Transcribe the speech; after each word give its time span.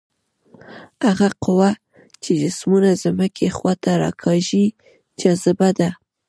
هغه 1.07 1.29
قوه 1.43 1.71
چې 2.23 2.31
جسمونه 2.41 2.89
ځمکې 3.03 3.47
خواته 3.55 3.91
راکاږي 4.03 4.65
جاذبه 5.19 5.69
ده. 5.79 5.89